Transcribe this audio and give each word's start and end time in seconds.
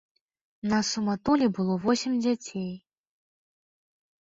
Нас 0.71 0.87
у 1.01 1.03
матулі 1.09 1.49
было 1.59 1.77
восем 1.85 2.17
дзяцей. 2.25 2.67